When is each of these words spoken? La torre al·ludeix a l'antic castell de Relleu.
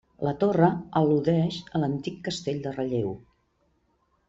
La 0.27 0.31
torre 0.43 0.69
al·ludeix 1.01 1.59
a 1.77 1.83
l'antic 1.85 2.19
castell 2.29 2.65
de 2.67 2.73
Relleu. 2.81 3.15